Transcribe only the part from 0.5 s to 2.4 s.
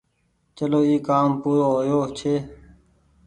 چلو اي ڪآم پورو هو يو ڇي